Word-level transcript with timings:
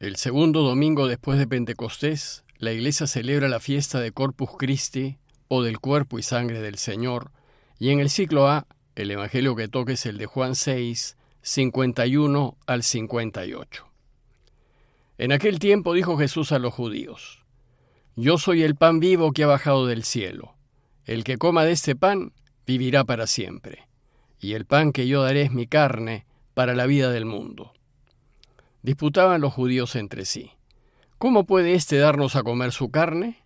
El 0.00 0.16
segundo 0.16 0.62
domingo 0.62 1.08
después 1.08 1.38
de 1.38 1.46
Pentecostés, 1.46 2.42
la 2.56 2.72
Iglesia 2.72 3.06
celebra 3.06 3.50
la 3.50 3.60
fiesta 3.60 4.00
de 4.00 4.12
Corpus 4.12 4.48
Christi 4.58 5.18
o 5.48 5.62
del 5.62 5.78
cuerpo 5.78 6.18
y 6.18 6.22
sangre 6.22 6.62
del 6.62 6.78
Señor, 6.78 7.32
y 7.78 7.90
en 7.90 8.00
el 8.00 8.08
ciclo 8.08 8.48
A, 8.48 8.66
el 8.94 9.10
Evangelio 9.10 9.54
que 9.56 9.68
toca 9.68 9.92
es 9.92 10.06
el 10.06 10.16
de 10.16 10.24
Juan 10.24 10.54
6, 10.54 11.18
51 11.42 12.56
al 12.66 12.82
58. 12.82 13.86
En 15.18 15.32
aquel 15.32 15.58
tiempo 15.58 15.92
dijo 15.92 16.16
Jesús 16.16 16.50
a 16.52 16.58
los 16.58 16.72
judíos, 16.72 17.44
Yo 18.16 18.38
soy 18.38 18.62
el 18.62 18.76
pan 18.76 19.00
vivo 19.00 19.32
que 19.32 19.42
ha 19.42 19.48
bajado 19.48 19.86
del 19.86 20.04
cielo. 20.04 20.54
El 21.04 21.24
que 21.24 21.36
coma 21.36 21.66
de 21.66 21.72
este 21.72 21.94
pan 21.94 22.32
vivirá 22.66 23.04
para 23.04 23.26
siempre, 23.26 23.86
y 24.38 24.54
el 24.54 24.64
pan 24.64 24.92
que 24.92 25.06
yo 25.06 25.22
daré 25.22 25.42
es 25.42 25.52
mi 25.52 25.66
carne 25.66 26.24
para 26.54 26.74
la 26.74 26.86
vida 26.86 27.10
del 27.10 27.26
mundo. 27.26 27.74
Disputaban 28.82 29.40
los 29.40 29.52
judíos 29.52 29.96
entre 29.96 30.24
sí. 30.24 30.52
¿Cómo 31.18 31.44
puede 31.44 31.74
éste 31.74 31.98
darnos 31.98 32.34
a 32.36 32.42
comer 32.42 32.72
su 32.72 32.90
carne? 32.90 33.44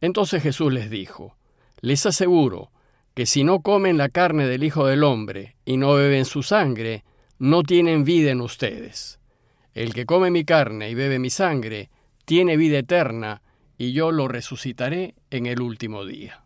Entonces 0.00 0.42
Jesús 0.42 0.72
les 0.72 0.90
dijo, 0.90 1.36
Les 1.80 2.06
aseguro 2.06 2.70
que 3.14 3.26
si 3.26 3.44
no 3.44 3.60
comen 3.62 3.96
la 3.96 4.08
carne 4.08 4.46
del 4.46 4.64
Hijo 4.64 4.86
del 4.86 5.04
Hombre 5.04 5.56
y 5.64 5.76
no 5.76 5.94
beben 5.94 6.24
su 6.24 6.42
sangre, 6.42 7.04
no 7.38 7.62
tienen 7.62 8.04
vida 8.04 8.30
en 8.30 8.40
ustedes. 8.40 9.18
El 9.72 9.92
que 9.92 10.06
come 10.06 10.30
mi 10.30 10.44
carne 10.44 10.90
y 10.90 10.94
bebe 10.94 11.18
mi 11.18 11.30
sangre, 11.30 11.90
tiene 12.24 12.56
vida 12.56 12.78
eterna, 12.78 13.42
y 13.76 13.92
yo 13.92 14.12
lo 14.12 14.28
resucitaré 14.28 15.16
en 15.30 15.46
el 15.46 15.60
último 15.60 16.04
día. 16.04 16.44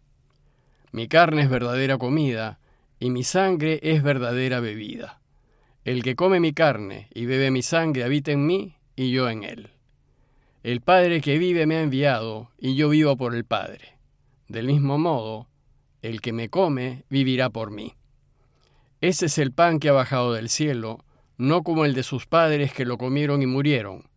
Mi 0.92 1.08
carne 1.08 1.42
es 1.42 1.50
verdadera 1.50 1.98
comida, 1.98 2.58
y 2.98 3.10
mi 3.10 3.22
sangre 3.22 3.80
es 3.82 4.02
verdadera 4.02 4.60
bebida. 4.60 5.17
El 5.88 6.02
que 6.02 6.16
come 6.16 6.38
mi 6.38 6.52
carne 6.52 7.08
y 7.14 7.24
bebe 7.24 7.50
mi 7.50 7.62
sangre 7.62 8.04
habita 8.04 8.30
en 8.30 8.44
mí 8.44 8.76
y 8.94 9.10
yo 9.10 9.30
en 9.30 9.42
él. 9.42 9.70
El 10.62 10.82
Padre 10.82 11.22
que 11.22 11.38
vive 11.38 11.64
me 11.64 11.76
ha 11.76 11.82
enviado 11.82 12.50
y 12.58 12.74
yo 12.74 12.90
vivo 12.90 13.16
por 13.16 13.34
el 13.34 13.46
Padre. 13.46 13.96
Del 14.48 14.66
mismo 14.66 14.98
modo, 14.98 15.48
el 16.02 16.20
que 16.20 16.34
me 16.34 16.50
come 16.50 17.06
vivirá 17.08 17.48
por 17.48 17.70
mí. 17.70 17.94
Ese 19.00 19.24
es 19.24 19.38
el 19.38 19.50
pan 19.52 19.80
que 19.80 19.88
ha 19.88 19.92
bajado 19.92 20.34
del 20.34 20.50
cielo, 20.50 21.06
no 21.38 21.62
como 21.62 21.86
el 21.86 21.94
de 21.94 22.02
sus 22.02 22.26
padres 22.26 22.74
que 22.74 22.84
lo 22.84 22.98
comieron 22.98 23.40
y 23.40 23.46
murieron. 23.46 24.10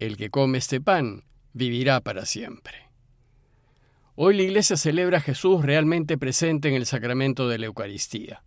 El 0.00 0.18
que 0.18 0.28
come 0.28 0.58
este 0.58 0.82
pan 0.82 1.24
vivirá 1.54 2.02
para 2.02 2.26
siempre. 2.26 2.90
Hoy 4.16 4.36
la 4.36 4.42
Iglesia 4.42 4.76
celebra 4.76 5.16
a 5.16 5.22
Jesús 5.22 5.64
realmente 5.64 6.18
presente 6.18 6.68
en 6.68 6.74
el 6.74 6.84
sacramento 6.84 7.48
de 7.48 7.56
la 7.56 7.64
Eucaristía. 7.64 8.42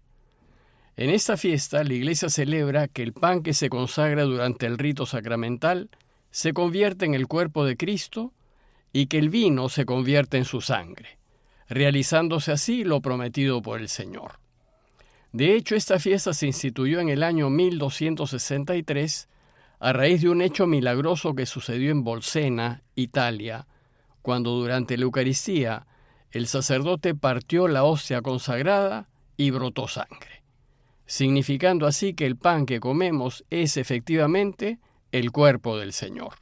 En 0.95 1.09
esta 1.09 1.37
fiesta, 1.37 1.83
la 1.83 1.93
Iglesia 1.93 2.29
celebra 2.29 2.87
que 2.87 3.01
el 3.01 3.13
pan 3.13 3.41
que 3.41 3.55
se 3.55 3.67
consagra 3.69 4.23
durante 4.23 4.67
el 4.67 4.77
rito 4.77 5.07
sacramental 5.07 5.89
se 6.29 6.53
convierte 6.53 7.05
en 7.05 7.15
el 7.15 7.27
cuerpo 7.27 7.65
de 7.65 7.77
Cristo 7.77 8.31
y 8.91 9.07
que 9.07 9.17
el 9.17 9.29
vino 9.29 9.69
se 9.69 9.85
convierte 9.85 10.37
en 10.37 10.45
su 10.45 10.61
sangre, 10.61 11.17
realizándose 11.67 12.51
así 12.51 12.83
lo 12.83 13.01
prometido 13.01 13.63
por 13.63 13.81
el 13.81 13.89
Señor. 13.89 14.33
De 15.31 15.55
hecho, 15.55 15.75
esta 15.75 15.97
fiesta 15.97 16.31
se 16.31 16.45
instituyó 16.45 16.99
en 16.99 17.09
el 17.09 17.23
año 17.23 17.49
1263 17.49 19.29
a 19.79 19.93
raíz 19.93 20.21
de 20.21 20.29
un 20.29 20.43
hecho 20.43 20.67
milagroso 20.67 21.33
que 21.33 21.47
sucedió 21.47 21.89
en 21.89 22.03
Bolsena, 22.03 22.83
Italia, 22.93 23.65
cuando 24.21 24.51
durante 24.51 24.95
la 24.97 25.05
Eucaristía 25.05 25.87
el 26.29 26.45
sacerdote 26.45 27.15
partió 27.15 27.67
la 27.67 27.83
hostia 27.83 28.21
consagrada 28.21 29.09
y 29.37 29.49
brotó 29.49 29.87
sangre 29.87 30.42
significando 31.05 31.85
así 31.87 32.13
que 32.13 32.25
el 32.25 32.37
pan 32.37 32.65
que 32.65 32.79
comemos 32.79 33.45
es 33.49 33.77
efectivamente 33.77 34.79
el 35.11 35.31
cuerpo 35.31 35.77
del 35.77 35.93
Señor. 35.93 36.33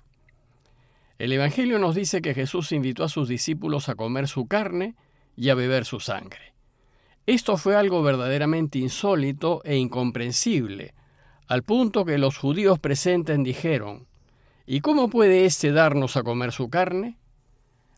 El 1.17 1.31
Evangelio 1.33 1.77
nos 1.77 1.95
dice 1.95 2.21
que 2.21 2.33
Jesús 2.33 2.71
invitó 2.71 3.03
a 3.03 3.09
sus 3.09 3.27
discípulos 3.27 3.89
a 3.89 3.95
comer 3.95 4.27
su 4.27 4.47
carne 4.47 4.95
y 5.35 5.49
a 5.49 5.55
beber 5.55 5.85
su 5.85 5.99
sangre. 5.99 6.53
Esto 7.27 7.57
fue 7.57 7.75
algo 7.75 8.01
verdaderamente 8.01 8.79
insólito 8.79 9.61
e 9.63 9.75
incomprensible, 9.75 10.93
al 11.47 11.63
punto 11.63 12.05
que 12.05 12.17
los 12.17 12.37
judíos 12.37 12.79
presentes 12.79 13.37
dijeron, 13.43 14.07
¿Y 14.65 14.81
cómo 14.81 15.09
puede 15.09 15.45
éste 15.45 15.71
darnos 15.71 16.17
a 16.17 16.23
comer 16.23 16.51
su 16.51 16.69
carne? 16.69 17.17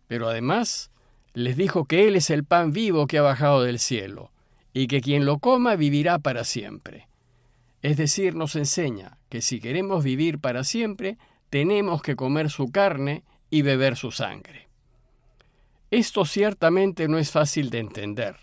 Pero 0.07 0.27
además 0.27 0.91
les 1.33 1.55
dijo 1.55 1.85
que 1.85 2.07
Él 2.07 2.15
es 2.15 2.29
el 2.29 2.43
pan 2.43 2.71
vivo 2.71 3.07
que 3.07 3.19
ha 3.19 3.21
bajado 3.21 3.63
del 3.63 3.79
cielo, 3.79 4.31
y 4.73 4.87
que 4.87 5.01
quien 5.01 5.25
lo 5.25 5.37
coma 5.39 5.75
vivirá 5.75 6.19
para 6.19 6.43
siempre. 6.43 7.07
Es 7.81 7.97
decir, 7.97 8.35
nos 8.35 8.55
enseña 8.55 9.17
que 9.29 9.41
si 9.41 9.59
queremos 9.59 10.03
vivir 10.03 10.39
para 10.39 10.63
siempre, 10.63 11.17
tenemos 11.49 12.01
que 12.01 12.15
comer 12.15 12.49
su 12.49 12.71
carne 12.71 13.23
y 13.49 13.61
beber 13.61 13.95
su 13.95 14.11
sangre. 14.11 14.67
Esto 15.91 16.25
ciertamente 16.25 17.07
no 17.07 17.19
es 17.19 17.29
fácil 17.29 17.69
de 17.69 17.79
entender. 17.79 18.37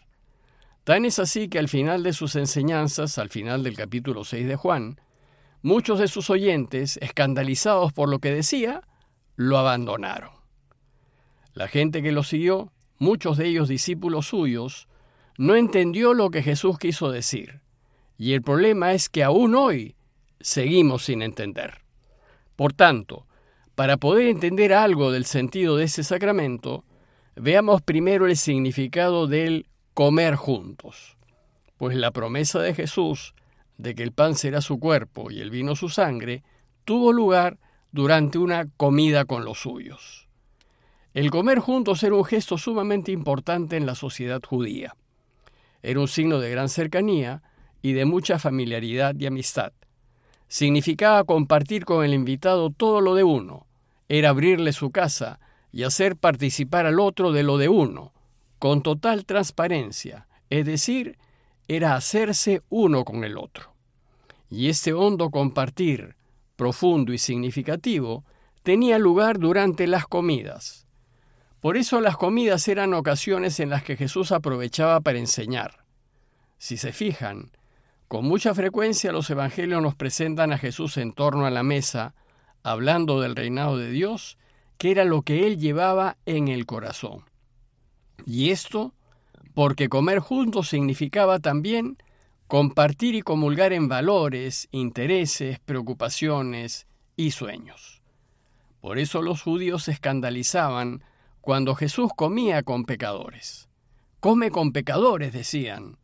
Tan 0.84 1.04
es 1.04 1.18
así 1.18 1.48
que 1.48 1.58
al 1.58 1.68
final 1.68 2.02
de 2.02 2.12
sus 2.12 2.36
enseñanzas, 2.36 3.18
al 3.18 3.28
final 3.28 3.64
del 3.64 3.76
capítulo 3.76 4.24
6 4.24 4.46
de 4.46 4.56
Juan, 4.56 5.00
muchos 5.62 5.98
de 5.98 6.06
sus 6.06 6.30
oyentes, 6.30 6.98
escandalizados 6.98 7.92
por 7.92 8.08
lo 8.08 8.20
que 8.20 8.32
decía, 8.32 8.82
lo 9.36 9.58
abandonaron. 9.58 10.30
La 11.52 11.66
gente 11.66 12.02
que 12.02 12.12
lo 12.12 12.22
siguió, 12.22 12.72
muchos 12.98 13.36
de 13.36 13.48
ellos 13.48 13.68
discípulos 13.68 14.26
suyos, 14.28 14.86
no 15.40 15.56
entendió 15.56 16.12
lo 16.12 16.30
que 16.30 16.42
Jesús 16.42 16.78
quiso 16.78 17.10
decir. 17.10 17.62
Y 18.18 18.34
el 18.34 18.42
problema 18.42 18.92
es 18.92 19.08
que 19.08 19.24
aún 19.24 19.54
hoy 19.54 19.96
seguimos 20.38 21.04
sin 21.06 21.22
entender. 21.22 21.78
Por 22.56 22.74
tanto, 22.74 23.26
para 23.74 23.96
poder 23.96 24.26
entender 24.26 24.74
algo 24.74 25.10
del 25.10 25.24
sentido 25.24 25.78
de 25.78 25.84
ese 25.84 26.04
sacramento, 26.04 26.84
veamos 27.36 27.80
primero 27.80 28.26
el 28.26 28.36
significado 28.36 29.26
del 29.28 29.66
comer 29.94 30.34
juntos. 30.34 31.16
Pues 31.78 31.96
la 31.96 32.10
promesa 32.10 32.60
de 32.60 32.74
Jesús 32.74 33.32
de 33.78 33.94
que 33.94 34.02
el 34.02 34.12
pan 34.12 34.34
será 34.34 34.60
su 34.60 34.78
cuerpo 34.78 35.30
y 35.30 35.40
el 35.40 35.48
vino 35.48 35.74
su 35.74 35.88
sangre 35.88 36.42
tuvo 36.84 37.14
lugar 37.14 37.56
durante 37.92 38.36
una 38.36 38.66
comida 38.76 39.24
con 39.24 39.46
los 39.46 39.60
suyos. 39.60 40.28
El 41.14 41.30
comer 41.30 41.60
juntos 41.60 42.02
era 42.02 42.14
un 42.14 42.26
gesto 42.26 42.58
sumamente 42.58 43.10
importante 43.10 43.78
en 43.78 43.86
la 43.86 43.94
sociedad 43.94 44.42
judía. 44.46 44.94
Era 45.82 46.00
un 46.00 46.08
signo 46.08 46.38
de 46.38 46.50
gran 46.50 46.68
cercanía 46.68 47.42
y 47.82 47.92
de 47.92 48.04
mucha 48.04 48.38
familiaridad 48.38 49.14
y 49.18 49.26
amistad. 49.26 49.72
Significaba 50.48 51.24
compartir 51.24 51.84
con 51.84 52.04
el 52.04 52.12
invitado 52.12 52.70
todo 52.70 53.00
lo 53.00 53.14
de 53.14 53.24
uno, 53.24 53.66
era 54.08 54.30
abrirle 54.30 54.72
su 54.72 54.90
casa 54.90 55.38
y 55.70 55.84
hacer 55.84 56.16
participar 56.16 56.84
al 56.84 56.98
otro 56.98 57.30
de 57.30 57.44
lo 57.44 57.58
de 57.58 57.68
uno, 57.68 58.12
con 58.58 58.82
total 58.82 59.24
transparencia, 59.24 60.26
es 60.50 60.66
decir, 60.66 61.16
era 61.68 61.94
hacerse 61.94 62.60
uno 62.68 63.04
con 63.04 63.22
el 63.22 63.38
otro. 63.38 63.72
Y 64.50 64.68
este 64.68 64.92
hondo 64.92 65.30
compartir, 65.30 66.16
profundo 66.56 67.12
y 67.12 67.18
significativo, 67.18 68.24
tenía 68.64 68.98
lugar 68.98 69.38
durante 69.38 69.86
las 69.86 70.08
comidas. 70.08 70.88
Por 71.60 71.76
eso 71.76 72.00
las 72.00 72.16
comidas 72.16 72.66
eran 72.68 72.94
ocasiones 72.94 73.60
en 73.60 73.70
las 73.70 73.82
que 73.82 73.96
Jesús 73.96 74.32
aprovechaba 74.32 75.00
para 75.00 75.18
enseñar. 75.18 75.84
Si 76.58 76.76
se 76.76 76.92
fijan, 76.92 77.50
con 78.08 78.24
mucha 78.24 78.54
frecuencia 78.54 79.12
los 79.12 79.28
evangelios 79.30 79.82
nos 79.82 79.94
presentan 79.94 80.52
a 80.52 80.58
Jesús 80.58 80.96
en 80.96 81.12
torno 81.12 81.46
a 81.46 81.50
la 81.50 81.62
mesa, 81.62 82.14
hablando 82.62 83.20
del 83.20 83.36
reinado 83.36 83.76
de 83.76 83.90
Dios, 83.90 84.38
que 84.78 84.90
era 84.90 85.04
lo 85.04 85.22
que 85.22 85.46
él 85.46 85.58
llevaba 85.58 86.16
en 86.24 86.48
el 86.48 86.64
corazón. 86.64 87.24
Y 88.24 88.50
esto 88.50 88.94
porque 89.54 89.88
comer 89.88 90.20
juntos 90.20 90.68
significaba 90.68 91.38
también 91.38 91.98
compartir 92.46 93.14
y 93.14 93.22
comulgar 93.22 93.72
en 93.72 93.88
valores, 93.88 94.68
intereses, 94.70 95.58
preocupaciones 95.60 96.86
y 97.16 97.32
sueños. 97.32 98.02
Por 98.80 98.98
eso 98.98 99.20
los 99.20 99.42
judíos 99.42 99.84
se 99.84 99.92
escandalizaban 99.92 101.04
cuando 101.40 101.74
Jesús 101.74 102.10
comía 102.14 102.62
con 102.62 102.84
pecadores. 102.84 103.68
Come 104.20 104.50
con 104.50 104.72
pecadores, 104.72 105.32
decían. 105.32 105.96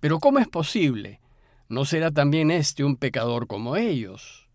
Pero 0.00 0.18
¿cómo 0.18 0.38
es 0.38 0.48
posible? 0.48 1.20
¿No 1.68 1.84
será 1.84 2.10
también 2.10 2.50
este 2.50 2.84
un 2.84 2.96
pecador 2.96 3.46
como 3.46 3.76
ellos? 3.76 4.48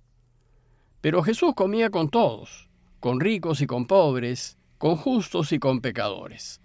Pero 1.02 1.22
Jesús 1.22 1.54
comía 1.54 1.90
con 1.90 2.10
todos, 2.10 2.70
con 3.00 3.20
ricos 3.20 3.60
y 3.62 3.68
con 3.68 3.86
pobres, 3.86 4.58
con 4.78 4.96
justos 4.96 5.52
y 5.52 5.60
con 5.60 5.82
pecadores, 5.82 6.62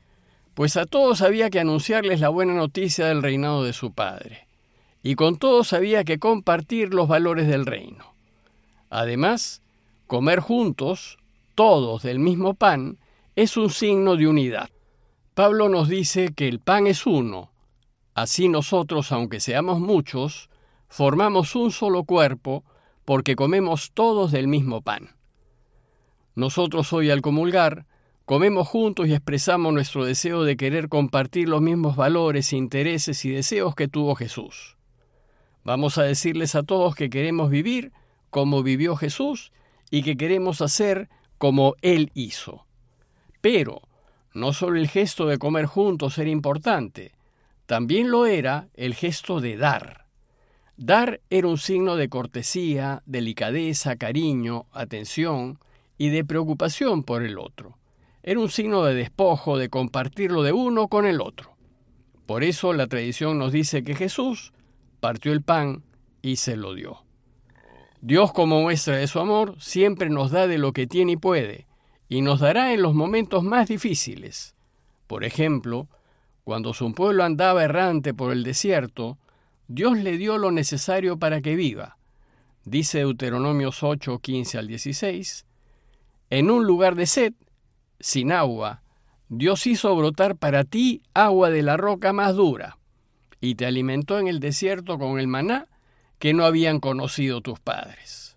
pues 0.54 0.76
a 0.76 0.86
todos 0.86 1.22
había 1.22 1.50
que 1.50 1.60
anunciarles 1.60 2.20
la 2.20 2.28
buena 2.28 2.54
noticia 2.54 3.06
del 3.06 3.22
reinado 3.22 3.62
de 3.62 3.72
su 3.72 3.92
Padre, 3.92 4.48
y 5.02 5.14
con 5.14 5.36
todos 5.36 5.72
había 5.72 6.02
que 6.02 6.18
compartir 6.18 6.94
los 6.94 7.06
valores 7.06 7.46
del 7.46 7.66
reino. 7.66 8.14
Además, 8.90 9.62
comer 10.06 10.40
juntos, 10.40 11.18
todos 11.54 12.02
del 12.02 12.18
mismo 12.18 12.54
pan, 12.54 12.98
es 13.38 13.56
un 13.56 13.70
signo 13.70 14.16
de 14.16 14.26
unidad. 14.26 14.68
Pablo 15.34 15.68
nos 15.68 15.88
dice 15.88 16.34
que 16.34 16.48
el 16.48 16.58
pan 16.58 16.88
es 16.88 17.06
uno, 17.06 17.52
así 18.12 18.48
nosotros, 18.48 19.12
aunque 19.12 19.38
seamos 19.38 19.78
muchos, 19.78 20.50
formamos 20.88 21.54
un 21.54 21.70
solo 21.70 22.02
cuerpo 22.02 22.64
porque 23.04 23.36
comemos 23.36 23.92
todos 23.94 24.32
del 24.32 24.48
mismo 24.48 24.82
pan. 24.82 25.10
Nosotros 26.34 26.92
hoy 26.92 27.10
al 27.12 27.22
comulgar, 27.22 27.86
comemos 28.24 28.66
juntos 28.66 29.06
y 29.06 29.12
expresamos 29.12 29.72
nuestro 29.72 30.04
deseo 30.04 30.42
de 30.42 30.56
querer 30.56 30.88
compartir 30.88 31.48
los 31.48 31.62
mismos 31.62 31.94
valores, 31.94 32.52
intereses 32.52 33.24
y 33.24 33.30
deseos 33.30 33.76
que 33.76 33.86
tuvo 33.86 34.16
Jesús. 34.16 34.76
Vamos 35.62 35.96
a 35.96 36.02
decirles 36.02 36.56
a 36.56 36.64
todos 36.64 36.96
que 36.96 37.08
queremos 37.08 37.50
vivir 37.50 37.92
como 38.30 38.64
vivió 38.64 38.96
Jesús 38.96 39.52
y 39.92 40.02
que 40.02 40.16
queremos 40.16 40.60
hacer 40.60 41.08
como 41.38 41.76
Él 41.82 42.10
hizo. 42.14 42.64
Pero 43.50 43.80
no 44.34 44.52
solo 44.52 44.78
el 44.78 44.88
gesto 44.88 45.26
de 45.26 45.38
comer 45.38 45.64
juntos 45.64 46.18
era 46.18 46.28
importante, 46.28 47.12
también 47.64 48.10
lo 48.10 48.26
era 48.26 48.68
el 48.74 48.94
gesto 48.94 49.40
de 49.40 49.56
dar. 49.56 50.04
Dar 50.76 51.22
era 51.30 51.48
un 51.48 51.56
signo 51.56 51.96
de 51.96 52.10
cortesía, 52.10 53.02
delicadeza, 53.06 53.96
cariño, 53.96 54.66
atención 54.70 55.60
y 55.96 56.10
de 56.10 56.26
preocupación 56.26 57.04
por 57.04 57.22
el 57.22 57.38
otro. 57.38 57.78
Era 58.22 58.38
un 58.38 58.50
signo 58.50 58.84
de 58.84 58.94
despojo, 58.94 59.56
de 59.56 59.70
compartir 59.70 60.30
lo 60.30 60.42
de 60.42 60.52
uno 60.52 60.88
con 60.88 61.06
el 61.06 61.22
otro. 61.22 61.56
Por 62.26 62.44
eso 62.44 62.74
la 62.74 62.86
tradición 62.86 63.38
nos 63.38 63.50
dice 63.50 63.82
que 63.82 63.94
Jesús 63.94 64.52
partió 65.00 65.32
el 65.32 65.40
pan 65.40 65.84
y 66.20 66.36
se 66.36 66.54
lo 66.54 66.74
dio. 66.74 67.02
Dios 68.02 68.30
como 68.34 68.60
muestra 68.60 68.98
de 68.98 69.06
su 69.06 69.18
amor 69.20 69.54
siempre 69.58 70.10
nos 70.10 70.32
da 70.32 70.46
de 70.46 70.58
lo 70.58 70.74
que 70.74 70.86
tiene 70.86 71.12
y 71.12 71.16
puede, 71.16 71.67
y 72.08 72.22
nos 72.22 72.40
dará 72.40 72.72
en 72.72 72.82
los 72.82 72.94
momentos 72.94 73.44
más 73.44 73.68
difíciles. 73.68 74.54
Por 75.06 75.24
ejemplo, 75.24 75.88
cuando 76.44 76.72
su 76.72 76.92
pueblo 76.94 77.24
andaba 77.24 77.64
errante 77.64 78.14
por 78.14 78.32
el 78.32 78.42
desierto, 78.42 79.18
Dios 79.68 79.98
le 79.98 80.16
dio 80.16 80.38
lo 80.38 80.50
necesario 80.50 81.18
para 81.18 81.42
que 81.42 81.56
viva. 81.56 81.98
Dice 82.64 82.98
Deuteronomios 82.98 83.82
8, 83.82 84.18
15 84.18 84.58
al 84.58 84.66
16, 84.66 85.46
En 86.30 86.50
un 86.50 86.66
lugar 86.66 86.94
de 86.94 87.06
sed, 87.06 87.34
sin 88.00 88.32
agua, 88.32 88.82
Dios 89.28 89.66
hizo 89.66 89.94
brotar 89.94 90.36
para 90.36 90.64
ti 90.64 91.02
agua 91.12 91.50
de 91.50 91.62
la 91.62 91.76
roca 91.76 92.14
más 92.14 92.34
dura, 92.34 92.78
y 93.40 93.56
te 93.56 93.66
alimentó 93.66 94.18
en 94.18 94.28
el 94.28 94.40
desierto 94.40 94.98
con 94.98 95.18
el 95.18 95.28
maná 95.28 95.68
que 96.18 96.32
no 96.32 96.44
habían 96.44 96.80
conocido 96.80 97.42
tus 97.42 97.60
padres. 97.60 98.27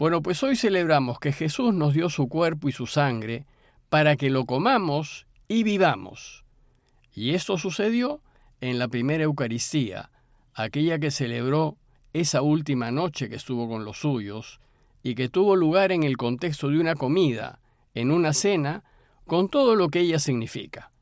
Bueno, 0.00 0.22
pues 0.22 0.42
hoy 0.42 0.56
celebramos 0.56 1.18
que 1.18 1.30
Jesús 1.30 1.74
nos 1.74 1.92
dio 1.92 2.08
su 2.08 2.26
cuerpo 2.26 2.70
y 2.70 2.72
su 2.72 2.86
sangre 2.86 3.44
para 3.90 4.16
que 4.16 4.30
lo 4.30 4.46
comamos 4.46 5.26
y 5.46 5.62
vivamos. 5.62 6.42
Y 7.12 7.34
esto 7.34 7.58
sucedió 7.58 8.22
en 8.62 8.78
la 8.78 8.88
primera 8.88 9.24
Eucaristía, 9.24 10.10
aquella 10.54 10.98
que 10.98 11.10
celebró 11.10 11.76
esa 12.14 12.40
última 12.40 12.90
noche 12.90 13.28
que 13.28 13.36
estuvo 13.36 13.68
con 13.68 13.84
los 13.84 13.98
suyos 13.98 14.62
y 15.02 15.14
que 15.14 15.28
tuvo 15.28 15.54
lugar 15.54 15.92
en 15.92 16.02
el 16.02 16.16
contexto 16.16 16.68
de 16.68 16.80
una 16.80 16.94
comida, 16.94 17.60
en 17.92 18.10
una 18.10 18.32
cena, 18.32 18.84
con 19.26 19.50
todo 19.50 19.76
lo 19.76 19.90
que 19.90 20.00
ella 20.00 20.18
significa. 20.18 20.92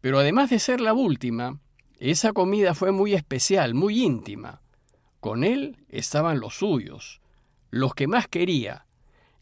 Pero 0.00 0.20
además 0.20 0.48
de 0.48 0.60
ser 0.60 0.80
la 0.80 0.94
última, 0.94 1.58
esa 1.98 2.32
comida 2.32 2.74
fue 2.74 2.92
muy 2.92 3.14
especial, 3.14 3.74
muy 3.74 4.00
íntima. 4.00 4.60
Con 5.18 5.42
él 5.42 5.76
estaban 5.88 6.38
los 6.38 6.54
suyos, 6.54 7.20
los 7.72 7.94
que 7.94 8.06
más 8.06 8.28
quería, 8.28 8.86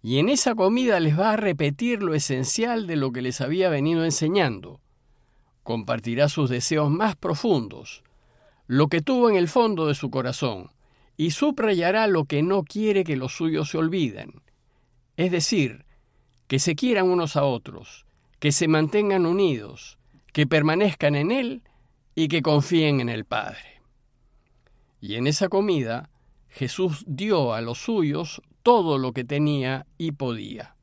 y 0.03 0.19
en 0.19 0.29
esa 0.29 0.55
comida 0.55 1.00
les 1.00 1.19
va 1.19 1.32
a 1.32 1.37
repetir 1.37 2.00
lo 2.03 2.15
esencial 2.15 2.87
de 2.87 2.94
lo 2.94 3.11
que 3.11 3.23
les 3.23 3.41
había 3.41 3.69
venido 3.69 4.05
enseñando. 4.05 4.81
Compartirá 5.65 6.29
sus 6.29 6.49
deseos 6.49 6.91
más 6.91 7.17
profundos, 7.17 8.05
lo 8.69 8.87
que 8.87 9.03
tuvo 9.03 9.29
en 9.29 9.37
el 9.37 9.49
fondo 9.49 9.88
de 9.88 9.97
su 9.97 10.11
corazón, 10.11 10.71
y 11.17 11.32
subrayará 11.32 12.06
lo 12.06 12.25
que 12.25 12.43
no 12.43 12.62
quiere 12.62 13.03
que 13.03 13.17
los 13.17 13.37
suyos 13.37 13.71
se 13.71 13.79
olviden. 13.79 14.43
Es 15.17 15.33
decir, 15.33 15.85
que 16.47 16.61
se 16.61 16.76
quieran 16.76 17.11
unos 17.11 17.37
a 17.37 17.43
otros, 17.43 18.06
que 18.38 18.53
se 18.53 18.69
mantengan 18.69 19.26
unidos, 19.26 19.99
que 20.33 20.47
permanezcan 20.47 21.17
en 21.17 21.33
Él 21.33 21.62
y 22.15 22.29
que 22.29 22.43
confíen 22.43 23.00
en 23.00 23.09
el 23.09 23.25
Padre. 23.25 23.83
Y 25.00 25.17
en 25.17 25.26
esa 25.26 25.49
comida 25.49 26.11
Jesús 26.50 27.05
dio 27.06 27.55
a 27.55 27.61
los 27.61 27.79
suyos 27.79 28.43
todo 28.62 28.99
lo 28.99 29.12
que 29.12 29.25
tenía 29.25 29.87
y 29.97 30.12
podía. 30.12 30.76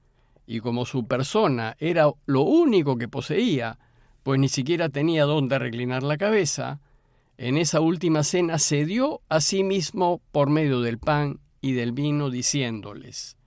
Y 0.46 0.62
como 0.62 0.86
su 0.86 1.08
persona 1.08 1.76
era 1.80 2.10
lo 2.26 2.42
único 2.42 2.98
que 2.98 3.08
poseía, 3.08 3.78
pues 4.24 4.40
ni 4.40 4.50
siquiera 4.50 4.90
tenía 4.90 5.26
dónde 5.26 5.60
reclinar 5.60 6.04
la 6.04 6.18
cabeza, 6.18 6.80
en 7.38 7.58
esa 7.58 7.82
última 7.82 8.24
cena 8.24 8.58
se 8.58 8.86
dio 8.86 9.22
a 9.30 9.42
sí 9.42 9.64
mismo 9.64 10.22
por 10.32 10.50
medio 10.50 10.82
del 10.82 10.98
pan 10.98 11.40
y 11.62 11.74
del 11.74 11.92
vino, 11.92 12.30
diciéndoles, 12.30 13.38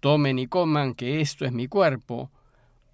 Tomen 0.00 0.38
y 0.38 0.46
coman, 0.46 0.94
que 0.94 1.20
esto 1.20 1.44
es 1.44 1.52
mi 1.52 1.66
cuerpo, 1.66 2.30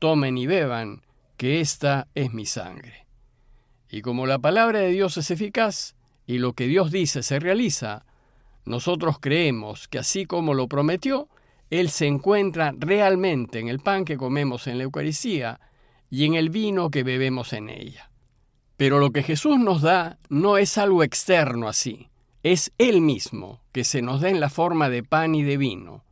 tomen 0.00 0.36
y 0.36 0.46
beban, 0.46 1.02
que 1.36 1.60
esta 1.60 2.08
es 2.14 2.32
mi 2.32 2.46
sangre. 2.46 3.06
Y 3.88 4.00
como 4.00 4.26
la 4.26 4.40
palabra 4.40 4.80
de 4.80 4.88
Dios 4.88 5.16
es 5.16 5.30
eficaz, 5.30 5.94
y 6.26 6.38
lo 6.38 6.54
que 6.54 6.66
Dios 6.66 6.90
dice 6.90 7.22
se 7.22 7.38
realiza, 7.38 8.05
nosotros 8.66 9.18
creemos 9.20 9.88
que 9.88 9.98
así 9.98 10.26
como 10.26 10.52
lo 10.52 10.66
prometió, 10.68 11.28
Él 11.70 11.88
se 11.88 12.06
encuentra 12.06 12.74
realmente 12.76 13.60
en 13.60 13.68
el 13.68 13.78
pan 13.78 14.04
que 14.04 14.16
comemos 14.16 14.66
en 14.66 14.78
la 14.78 14.84
Eucaristía 14.84 15.60
y 16.10 16.24
en 16.24 16.34
el 16.34 16.50
vino 16.50 16.90
que 16.90 17.04
bebemos 17.04 17.52
en 17.52 17.68
ella. 17.70 18.10
Pero 18.76 18.98
lo 18.98 19.12
que 19.12 19.22
Jesús 19.22 19.58
nos 19.58 19.82
da 19.82 20.18
no 20.28 20.58
es 20.58 20.78
algo 20.78 21.02
externo 21.02 21.68
así, 21.68 22.10
es 22.42 22.72
Él 22.76 23.00
mismo 23.00 23.62
que 23.72 23.84
se 23.84 24.02
nos 24.02 24.20
da 24.20 24.28
en 24.28 24.40
la 24.40 24.50
forma 24.50 24.90
de 24.90 25.02
pan 25.02 25.34
y 25.34 25.44
de 25.44 25.56
vino. 25.56 26.04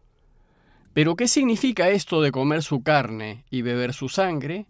Pero 0.93 1.17
¿qué 1.17 1.27
significa 1.27 1.89
esto 1.89 2.23
de 2.23 2.31
comer 2.31 2.63
su 2.63 2.83
carne 2.83 3.45
y 3.51 3.63
beber 3.63 3.93
su 3.93 4.09
sangre? 4.09 4.67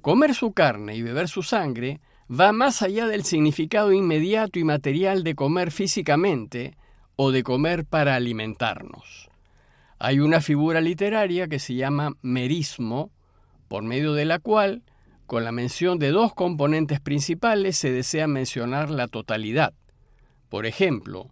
Comer 0.00 0.34
su 0.34 0.52
carne 0.52 0.96
y 0.96 1.02
beber 1.02 1.28
su 1.28 1.42
sangre 1.42 2.00
va 2.30 2.52
más 2.52 2.80
allá 2.80 3.06
del 3.06 3.24
significado 3.24 3.92
inmediato 3.92 4.58
y 4.58 4.64
material 4.64 5.22
de 5.22 5.34
comer 5.34 5.70
físicamente 5.70 6.76
o 7.16 7.30
de 7.30 7.42
comer 7.42 7.84
para 7.84 8.14
alimentarnos. 8.14 9.30
Hay 9.98 10.20
una 10.20 10.40
figura 10.40 10.80
literaria 10.80 11.48
que 11.48 11.58
se 11.58 11.74
llama 11.74 12.12
merismo, 12.22 13.10
por 13.68 13.82
medio 13.82 14.12
de 14.12 14.24
la 14.24 14.38
cual, 14.38 14.82
con 15.26 15.44
la 15.44 15.52
mención 15.52 15.98
de 15.98 16.10
dos 16.10 16.34
componentes 16.34 17.00
principales, 17.00 17.76
se 17.76 17.90
desea 17.90 18.26
mencionar 18.26 18.90
la 18.90 19.08
totalidad. 19.08 19.72
Por 20.48 20.66
ejemplo, 20.66 21.30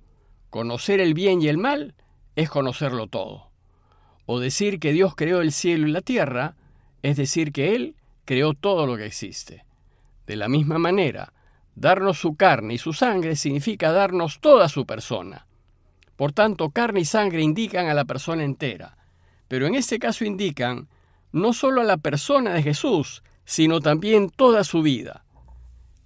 conocer 0.50 1.00
el 1.00 1.14
bien 1.14 1.42
y 1.42 1.48
el 1.48 1.58
mal 1.58 1.94
es 2.36 2.48
conocerlo 2.48 3.08
todo. 3.08 3.50
O 4.26 4.40
decir 4.40 4.78
que 4.78 4.92
Dios 4.92 5.14
creó 5.14 5.40
el 5.40 5.52
cielo 5.52 5.88
y 5.88 5.90
la 5.90 6.00
tierra 6.00 6.56
es 7.02 7.16
decir 7.16 7.52
que 7.52 7.74
Él 7.74 7.96
creó 8.24 8.54
todo 8.54 8.86
lo 8.86 8.96
que 8.96 9.06
existe. 9.06 9.64
De 10.26 10.36
la 10.36 10.48
misma 10.48 10.78
manera, 10.78 11.32
darnos 11.74 12.18
su 12.18 12.36
carne 12.36 12.74
y 12.74 12.78
su 12.78 12.92
sangre 12.92 13.36
significa 13.36 13.92
darnos 13.92 14.40
toda 14.40 14.68
su 14.68 14.86
persona. 14.86 15.46
Por 16.16 16.32
tanto, 16.32 16.70
carne 16.70 17.00
y 17.00 17.04
sangre 17.04 17.42
indican 17.42 17.88
a 17.88 17.94
la 17.94 18.04
persona 18.04 18.44
entera, 18.44 18.96
pero 19.48 19.66
en 19.66 19.74
este 19.74 19.98
caso 19.98 20.24
indican 20.24 20.88
no 21.32 21.52
solo 21.52 21.80
a 21.80 21.84
la 21.84 21.96
persona 21.96 22.54
de 22.54 22.62
Jesús, 22.62 23.22
sino 23.44 23.80
también 23.80 24.30
toda 24.30 24.64
su 24.64 24.82
vida. 24.82 25.24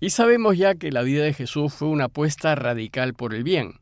Y 0.00 0.10
sabemos 0.10 0.56
ya 0.56 0.74
que 0.74 0.92
la 0.92 1.02
vida 1.02 1.24
de 1.24 1.34
Jesús 1.34 1.72
fue 1.74 1.88
una 1.88 2.04
apuesta 2.04 2.54
radical 2.54 3.14
por 3.14 3.34
el 3.34 3.42
bien, 3.42 3.80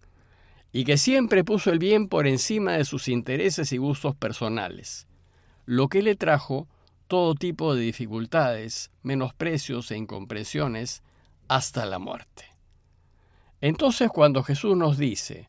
y 0.73 0.85
que 0.85 0.97
siempre 0.97 1.45
puso 1.45 1.71
el 1.71 1.78
bien 1.78 2.09
por 2.09 2.26
encima 2.26 2.73
de 2.73 2.85
sus 2.85 3.09
intereses 3.09 3.73
y 3.73 3.76
gustos 3.76 4.16
personales, 4.16 5.07
lo 5.66 5.88
que 5.88 6.02
le 6.02 6.16
trajo 6.16 6.69
todo 7.07 7.35
tipo 7.35 7.75
de 7.75 7.83
dificultades, 7.83 8.90
menosprecios 9.02 9.90
e 9.90 9.97
incomprensiones 9.97 11.02
hasta 11.49 11.87
la 11.87 11.99
muerte. 11.99 12.45
Entonces 13.61 14.11
cuando 14.11 14.43
Jesús 14.43 14.76
nos 14.76 14.99
dice, 14.99 15.49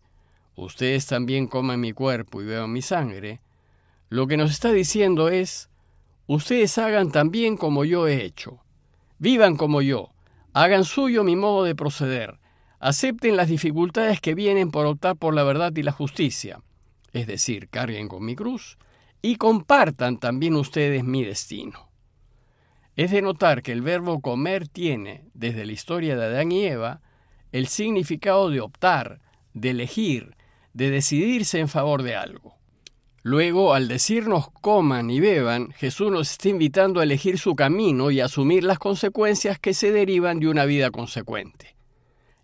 ustedes 0.55 1.05
también 1.05 1.47
coman 1.47 1.79
mi 1.79 1.91
cuerpo 1.91 2.41
y 2.41 2.45
beban 2.45 2.71
mi 2.71 2.81
sangre, 2.81 3.41
lo 4.09 4.27
que 4.27 4.37
nos 4.37 4.51
está 4.51 4.71
diciendo 4.71 5.29
es, 5.29 5.69
ustedes 6.27 6.77
hagan 6.77 7.11
también 7.11 7.57
como 7.57 7.85
yo 7.85 8.07
he 8.07 8.23
hecho, 8.23 8.63
vivan 9.17 9.57
como 9.57 9.81
yo, 9.81 10.11
hagan 10.53 10.85
suyo 10.85 11.23
mi 11.23 11.35
modo 11.35 11.63
de 11.63 11.75
proceder, 11.75 12.39
acepten 12.79 13.35
las 13.35 13.49
dificultades 13.49 14.21
que 14.21 14.35
vienen 14.35 14.71
por 14.71 14.85
optar 14.85 15.15
por 15.15 15.33
la 15.33 15.43
verdad 15.43 15.75
y 15.75 15.83
la 15.83 15.91
justicia, 15.91 16.61
es 17.13 17.27
decir, 17.27 17.69
carguen 17.69 18.07
con 18.07 18.23
mi 18.23 18.35
cruz 18.35 18.77
y 19.21 19.37
compartan 19.37 20.19
también 20.19 20.55
ustedes 20.55 21.03
mi 21.03 21.23
destino. 21.23 21.89
Es 22.95 23.11
de 23.11 23.21
notar 23.21 23.63
que 23.63 23.71
el 23.71 23.81
verbo 23.81 24.21
comer 24.21 24.67
tiene, 24.67 25.25
desde 25.33 25.65
la 25.65 25.73
historia 25.73 26.15
de 26.15 26.25
Adán 26.25 26.51
y 26.51 26.63
Eva, 26.65 27.01
el 27.51 27.67
significado 27.67 28.49
de 28.49 28.61
optar, 28.61 29.19
de 29.53 29.71
elegir, 29.71 30.35
de 30.75 30.89
decidirse 30.89 31.59
en 31.59 31.69
favor 31.69 32.03
de 32.03 32.15
algo. 32.15 32.57
Luego, 33.23 33.73
al 33.73 33.87
decirnos 33.87 34.49
coman 34.51 35.09
y 35.09 35.21
beban, 35.21 35.71
Jesús 35.71 36.11
nos 36.11 36.29
está 36.31 36.49
invitando 36.49 36.99
a 36.99 37.03
elegir 37.03 37.39
su 37.39 37.55
camino 37.55 38.11
y 38.11 38.19
asumir 38.19 38.65
las 38.65 38.77
consecuencias 38.77 39.57
que 39.57 39.73
se 39.73 39.91
derivan 39.91 40.39
de 40.39 40.49
una 40.49 40.65
vida 40.65 40.91
consecuente. 40.91 41.77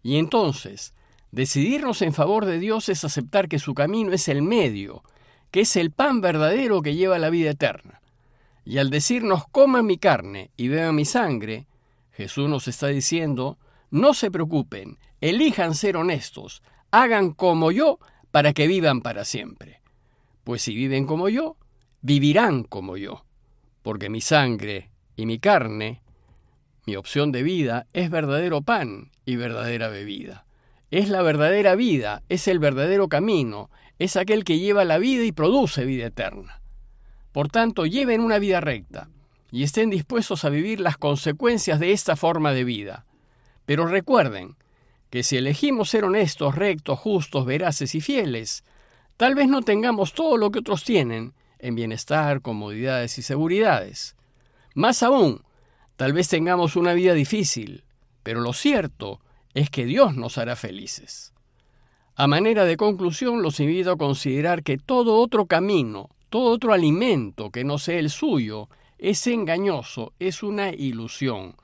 Y 0.01 0.17
entonces, 0.17 0.95
decidirnos 1.31 2.01
en 2.01 2.13
favor 2.13 2.45
de 2.45 2.57
Dios 2.57 2.88
es 2.88 3.03
aceptar 3.03 3.50
que 3.50 3.59
su 3.59 3.73
camino 3.73 4.13
es 4.13 4.29
el 4.29 4.41
medio, 4.41 5.03
que 5.51 5.61
es 5.61 5.75
el 5.75 5.91
pan 5.91 6.21
verdadero 6.21 6.81
que 6.81 6.95
lleva 6.95 7.19
la 7.19 7.29
vida 7.29 7.51
eterna. 7.51 8.01
Y 8.63 8.77
al 8.77 8.89
decirnos 8.89 9.43
coman 9.51 9.85
mi 9.85 9.97
carne 9.97 10.51
y 10.55 10.69
beban 10.69 10.95
mi 10.95 11.03
sangre, 11.03 11.67
Jesús 12.13 12.47
nos 12.47 12.69
está 12.69 12.88
diciendo, 12.88 13.57
no 13.89 14.13
se 14.13 14.31
preocupen, 14.31 15.00
elijan 15.19 15.75
ser 15.75 15.97
honestos, 15.97 16.63
hagan 16.91 17.33
como 17.33 17.71
yo 17.71 18.00
para 18.31 18.53
que 18.53 18.67
vivan 18.67 19.01
para 19.01 19.25
siempre. 19.25 19.81
Pues 20.43 20.61
si 20.61 20.73
viven 20.73 21.05
como 21.05 21.29
yo, 21.29 21.57
vivirán 22.01 22.63
como 22.63 22.97
yo, 22.97 23.25
porque 23.83 24.09
mi 24.09 24.21
sangre 24.21 24.89
y 25.15 25.25
mi 25.25 25.39
carne, 25.39 26.01
mi 26.85 26.95
opción 26.95 27.31
de 27.31 27.43
vida, 27.43 27.88
es 27.93 28.09
verdadero 28.09 28.61
pan 28.61 29.11
y 29.25 29.35
verdadera 29.35 29.89
bebida. 29.89 30.45
Es 30.89 31.09
la 31.09 31.21
verdadera 31.21 31.75
vida, 31.75 32.23
es 32.27 32.47
el 32.47 32.59
verdadero 32.59 33.07
camino, 33.07 33.69
es 34.00 34.17
aquel 34.17 34.43
que 34.43 34.59
lleva 34.59 34.83
la 34.83 34.97
vida 34.97 35.23
y 35.23 35.31
produce 35.31 35.85
vida 35.85 36.07
eterna. 36.07 36.61
Por 37.31 37.50
tanto, 37.50 37.85
lleven 37.85 38.21
una 38.21 38.39
vida 38.39 38.59
recta 38.59 39.09
y 39.51 39.63
estén 39.63 39.89
dispuestos 39.89 40.43
a 40.43 40.50
vivir 40.50 40.79
las 40.79 40.97
consecuencias 40.97 41.79
de 41.79 41.91
esta 41.91 42.15
forma 42.15 42.51
de 42.51 42.63
vida. 42.63 43.05
Pero 43.65 43.85
recuerden 43.85 44.55
que 45.11 45.23
si 45.23 45.37
elegimos 45.37 45.89
ser 45.89 46.05
honestos, 46.05 46.55
rectos, 46.55 46.97
justos, 46.97 47.45
veraces 47.45 47.93
y 47.93 48.01
fieles, 48.01 48.63
tal 49.17 49.35
vez 49.35 49.47
no 49.49 49.61
tengamos 49.61 50.13
todo 50.13 50.37
lo 50.37 50.51
que 50.51 50.59
otros 50.59 50.85
tienen 50.85 51.33
en 51.59 51.75
bienestar, 51.75 52.41
comodidades 52.41 53.17
y 53.17 53.21
seguridades. 53.21 54.15
Más 54.73 55.03
aún, 55.03 55.43
tal 55.97 56.13
vez 56.13 56.29
tengamos 56.29 56.77
una 56.77 56.93
vida 56.93 57.13
difícil, 57.13 57.83
pero 58.23 58.39
lo 58.39 58.53
cierto 58.53 59.19
es 59.53 59.69
que 59.69 59.85
Dios 59.85 60.15
nos 60.15 60.37
hará 60.37 60.55
felices. 60.55 61.33
A 62.15 62.27
manera 62.27 62.63
de 62.63 62.77
conclusión, 62.77 63.41
los 63.41 63.59
invito 63.59 63.91
a 63.91 63.97
considerar 63.97 64.63
que 64.63 64.77
todo 64.77 65.17
otro 65.17 65.45
camino, 65.45 66.09
todo 66.29 66.51
otro 66.51 66.71
alimento 66.71 67.51
que 67.51 67.65
no 67.65 67.77
sea 67.77 67.99
el 67.99 68.09
suyo, 68.09 68.69
es 68.97 69.27
engañoso, 69.27 70.13
es 70.19 70.41
una 70.41 70.69
ilusión. 70.69 71.57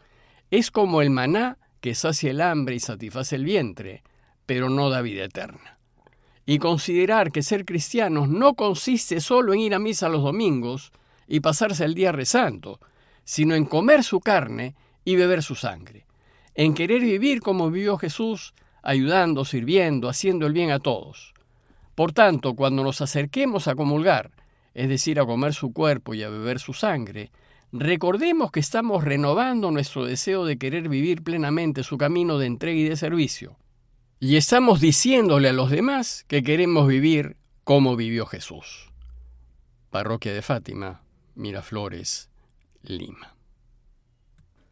Es 0.51 0.69
como 0.69 1.01
el 1.01 1.11
maná 1.11 1.57
que 1.81 1.95
sacia 1.95 2.31
el 2.31 2.41
hambre 2.41 2.75
y 2.75 2.79
satisface 2.79 3.35
el 3.35 3.45
vientre, 3.45 4.03
pero 4.45 4.69
no 4.69 4.89
da 4.89 5.01
vida 5.01 5.23
eterna. 5.23 5.77
Y 6.45 6.59
considerar 6.59 7.31
que 7.31 7.43
ser 7.43 7.65
cristianos 7.65 8.29
no 8.29 8.53
consiste 8.55 9.19
solo 9.19 9.53
en 9.53 9.59
ir 9.59 9.73
a 9.73 9.79
misa 9.79 10.09
los 10.09 10.23
domingos 10.23 10.91
y 11.27 11.41
pasarse 11.41 11.83
el 11.83 11.93
día 11.93 12.11
rezando, 12.11 12.79
sino 13.23 13.55
en 13.55 13.65
comer 13.65 14.03
su 14.03 14.19
carne 14.21 14.75
y 15.03 15.15
beber 15.15 15.43
su 15.43 15.55
sangre 15.55 16.07
en 16.57 16.73
querer 16.73 17.01
vivir 17.01 17.39
como 17.41 17.69
vivió 17.69 17.97
Jesús, 17.97 18.55
ayudando, 18.81 19.45
sirviendo, 19.45 20.09
haciendo 20.09 20.47
el 20.47 20.53
bien 20.53 20.71
a 20.71 20.79
todos. 20.79 21.35
Por 21.93 22.13
tanto, 22.13 22.55
cuando 22.55 22.83
nos 22.83 22.99
acerquemos 22.99 23.67
a 23.67 23.75
comulgar, 23.75 24.31
es 24.73 24.89
decir, 24.89 25.19
a 25.19 25.25
comer 25.25 25.53
su 25.53 25.71
cuerpo 25.71 26.15
y 26.15 26.23
a 26.23 26.29
beber 26.29 26.59
su 26.59 26.73
sangre, 26.73 27.31
recordemos 27.71 28.51
que 28.51 28.59
estamos 28.59 29.03
renovando 29.03 29.71
nuestro 29.71 30.05
deseo 30.05 30.45
de 30.45 30.57
querer 30.57 30.89
vivir 30.89 31.23
plenamente 31.23 31.83
su 31.83 31.97
camino 31.97 32.37
de 32.37 32.47
entrega 32.47 32.79
y 32.79 32.89
de 32.89 32.97
servicio. 32.97 33.57
Y 34.19 34.35
estamos 34.35 34.81
diciéndole 34.81 35.49
a 35.49 35.53
los 35.53 35.69
demás 35.69 36.25
que 36.27 36.43
queremos 36.43 36.87
vivir 36.87 37.37
como 37.63 37.95
vivió 37.95 38.25
Jesús. 38.25 38.91
Parroquia 39.91 40.33
de 40.33 40.41
Fátima, 40.41 41.01
Miraflores, 41.35 42.29
Lima. 42.81 43.36